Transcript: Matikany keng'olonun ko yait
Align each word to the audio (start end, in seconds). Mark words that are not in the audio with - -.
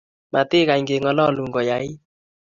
Matikany 0.31 0.83
keng'olonun 0.89 1.49
ko 1.55 1.59
yait 1.69 1.99